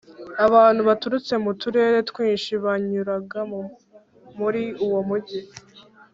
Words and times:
abantu 0.45 0.81
baturutse 0.89 1.33
mu 1.43 1.51
turere 1.61 1.97
twinshi 2.09 2.51
banyuraga 2.63 3.39
muri 4.39 4.63
uwo 4.85 4.99
mujyi, 5.07 5.41